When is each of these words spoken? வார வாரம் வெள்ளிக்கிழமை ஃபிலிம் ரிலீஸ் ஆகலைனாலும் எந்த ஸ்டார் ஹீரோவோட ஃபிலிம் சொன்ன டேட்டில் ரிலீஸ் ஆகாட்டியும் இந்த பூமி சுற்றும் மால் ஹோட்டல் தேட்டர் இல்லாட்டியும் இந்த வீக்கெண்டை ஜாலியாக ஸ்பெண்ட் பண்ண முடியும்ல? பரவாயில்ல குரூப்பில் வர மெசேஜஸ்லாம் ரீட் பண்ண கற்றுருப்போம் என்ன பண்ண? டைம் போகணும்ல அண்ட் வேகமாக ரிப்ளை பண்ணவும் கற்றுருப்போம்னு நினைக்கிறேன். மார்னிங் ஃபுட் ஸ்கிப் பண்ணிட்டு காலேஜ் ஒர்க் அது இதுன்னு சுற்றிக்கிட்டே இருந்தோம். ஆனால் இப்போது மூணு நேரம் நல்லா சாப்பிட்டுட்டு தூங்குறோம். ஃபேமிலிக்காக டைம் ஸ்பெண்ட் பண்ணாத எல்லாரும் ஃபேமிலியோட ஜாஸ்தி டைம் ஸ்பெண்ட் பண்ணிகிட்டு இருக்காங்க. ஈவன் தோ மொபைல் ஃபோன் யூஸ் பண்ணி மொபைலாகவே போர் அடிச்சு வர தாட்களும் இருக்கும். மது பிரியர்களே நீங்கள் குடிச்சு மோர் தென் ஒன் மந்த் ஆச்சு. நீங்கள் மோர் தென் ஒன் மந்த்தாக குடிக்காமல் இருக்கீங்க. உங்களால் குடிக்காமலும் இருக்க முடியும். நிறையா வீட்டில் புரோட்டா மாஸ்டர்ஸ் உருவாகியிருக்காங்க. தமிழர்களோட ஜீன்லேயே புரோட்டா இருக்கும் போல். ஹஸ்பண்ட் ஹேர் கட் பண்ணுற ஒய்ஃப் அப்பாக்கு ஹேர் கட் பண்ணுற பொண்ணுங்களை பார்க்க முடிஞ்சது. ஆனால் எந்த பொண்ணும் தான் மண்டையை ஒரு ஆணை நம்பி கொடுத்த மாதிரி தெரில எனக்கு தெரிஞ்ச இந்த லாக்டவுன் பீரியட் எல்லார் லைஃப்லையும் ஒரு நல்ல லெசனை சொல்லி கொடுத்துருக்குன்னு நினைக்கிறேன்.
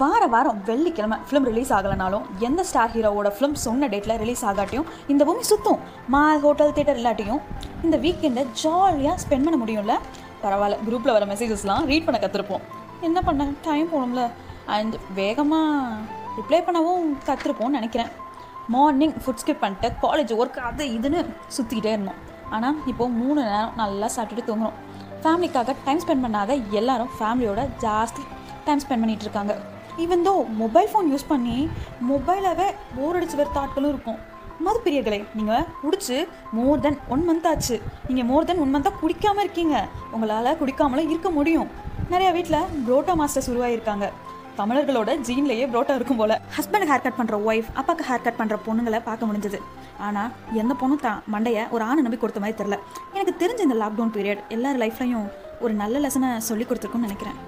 வார 0.00 0.22
வாரம் 0.32 0.58
வெள்ளிக்கிழமை 0.68 1.16
ஃபிலிம் 1.26 1.46
ரிலீஸ் 1.48 1.70
ஆகலைனாலும் 1.76 2.24
எந்த 2.46 2.60
ஸ்டார் 2.68 2.90
ஹீரோவோட 2.94 3.28
ஃபிலிம் 3.36 3.54
சொன்ன 3.64 3.88
டேட்டில் 3.92 4.18
ரிலீஸ் 4.22 4.42
ஆகாட்டியும் 4.50 4.88
இந்த 5.12 5.22
பூமி 5.28 5.42
சுற்றும் 5.50 5.78
மால் 6.14 6.40
ஹோட்டல் 6.44 6.72
தேட்டர் 6.76 6.98
இல்லாட்டியும் 7.00 7.40
இந்த 7.84 7.96
வீக்கெண்டை 8.04 8.42
ஜாலியாக 8.62 9.16
ஸ்பெண்ட் 9.22 9.46
பண்ண 9.46 9.58
முடியும்ல? 9.62 9.94
பரவாயில்ல 10.42 10.78
குரூப்பில் 10.86 11.14
வர 11.16 11.26
மெசேஜஸ்லாம் 11.32 11.86
ரீட் 11.90 12.06
பண்ண 12.08 12.18
கற்றுருப்போம் 12.24 12.64
என்ன 13.08 13.20
பண்ண? 13.28 13.44
டைம் 13.66 13.88
போகணும்ல 13.92 14.24
அண்ட் 14.76 14.96
வேகமாக 15.18 16.00
ரிப்ளை 16.38 16.60
பண்ணவும் 16.66 17.06
கற்றுருப்போம்னு 17.28 17.78
நினைக்கிறேன். 17.78 18.10
மார்னிங் 18.74 19.14
ஃபுட் 19.22 19.40
ஸ்கிப் 19.44 19.62
பண்ணிட்டு 19.64 19.90
காலேஜ் 20.04 20.34
ஒர்க் 20.40 20.60
அது 20.70 20.84
இதுன்னு 20.96 21.22
சுற்றிக்கிட்டே 21.58 21.92
இருந்தோம். 21.96 22.20
ஆனால் 22.56 22.76
இப்போது 22.92 23.16
மூணு 23.20 23.38
நேரம் 23.50 23.72
நல்லா 23.82 24.10
சாப்பிட்டுட்டு 24.16 24.48
தூங்குறோம். 24.50 24.76
ஃபேமிலிக்காக 25.22 25.76
டைம் 25.86 26.02
ஸ்பெண்ட் 26.04 26.26
பண்ணாத 26.26 26.58
எல்லாரும் 26.80 27.14
ஃபேமிலியோட 27.20 27.62
ஜாஸ்தி 27.86 28.24
டைம் 28.66 28.82
ஸ்பெண்ட் 28.84 29.02
பண்ணிகிட்டு 29.04 29.28
இருக்காங்க. 29.28 29.54
ஈவன் 30.04 30.24
தோ 30.28 30.34
மொபைல் 30.62 30.88
ஃபோன் 30.92 31.10
யூஸ் 31.12 31.30
பண்ணி 31.32 31.58
மொபைலாகவே 32.10 32.68
போர் 32.96 33.16
அடிச்சு 33.18 33.38
வர 33.40 33.48
தாட்களும் 33.58 33.92
இருக்கும். 33.94 34.18
மது 34.64 34.78
பிரியர்களே 34.84 35.18
நீங்கள் 35.38 35.64
குடிச்சு 35.80 36.16
மோர் 36.58 36.82
தென் 36.84 36.98
ஒன் 37.14 37.24
மந்த் 37.28 37.48
ஆச்சு. 37.50 37.76
நீங்கள் 38.08 38.28
மோர் 38.30 38.46
தென் 38.48 38.60
ஒன் 38.64 38.72
மந்த்தாக 38.74 39.00
குடிக்காமல் 39.02 39.44
இருக்கீங்க. 39.44 39.76
உங்களால் 40.14 40.58
குடிக்காமலும் 40.60 41.10
இருக்க 41.12 41.30
முடியும். 41.38 41.68
நிறையா 42.12 42.30
வீட்டில் 42.36 42.60
புரோட்டா 42.86 43.14
மாஸ்டர்ஸ் 43.20 43.50
உருவாகியிருக்காங்க. 43.52 44.08
தமிழர்களோட 44.60 45.10
ஜீன்லேயே 45.28 45.64
புரோட்டா 45.72 45.96
இருக்கும் 45.98 46.20
போல். 46.20 46.34
ஹஸ்பண்ட் 46.56 46.88
ஹேர் 46.90 47.04
கட் 47.06 47.18
பண்ணுற 47.18 47.38
ஒய்ஃப் 47.48 47.68
அப்பாக்கு 47.80 48.06
ஹேர் 48.10 48.24
கட் 48.26 48.38
பண்ணுற 48.40 48.58
பொண்ணுங்களை 48.68 49.00
பார்க்க 49.08 49.28
முடிஞ்சது. 49.30 49.60
ஆனால் 50.06 50.30
எந்த 50.62 50.72
பொண்ணும் 50.82 51.04
தான் 51.06 51.20
மண்டையை 51.34 51.64
ஒரு 51.74 51.84
ஆணை 51.88 52.00
நம்பி 52.06 52.20
கொடுத்த 52.22 52.42
மாதிரி 52.44 52.58
தெரில 52.62 52.78
எனக்கு 53.16 53.34
தெரிஞ்ச 53.42 53.62
இந்த 53.66 53.78
லாக்டவுன் 53.82 54.14
பீரியட் 54.16 54.42
எல்லார் 54.56 54.80
லைஃப்லையும் 54.84 55.28
ஒரு 55.66 55.74
நல்ல 55.82 55.98
லெசனை 56.06 56.30
சொல்லி 56.50 56.66
கொடுத்துருக்குன்னு 56.66 57.08
நினைக்கிறேன். 57.08 57.38